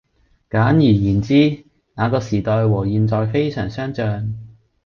[0.49, 1.63] 簡而言之，
[1.93, 4.33] 那個時代和現在非常相像